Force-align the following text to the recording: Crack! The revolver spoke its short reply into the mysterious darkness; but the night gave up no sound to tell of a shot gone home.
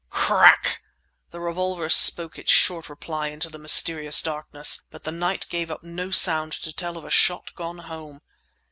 Crack! 0.09 0.81
The 1.29 1.39
revolver 1.39 1.87
spoke 1.87 2.39
its 2.39 2.49
short 2.51 2.89
reply 2.89 3.27
into 3.27 3.51
the 3.51 3.59
mysterious 3.59 4.23
darkness; 4.23 4.81
but 4.89 5.03
the 5.03 5.11
night 5.11 5.45
gave 5.47 5.69
up 5.69 5.83
no 5.83 6.09
sound 6.09 6.53
to 6.53 6.73
tell 6.73 6.97
of 6.97 7.05
a 7.05 7.11
shot 7.11 7.53
gone 7.53 7.77
home. 7.77 8.19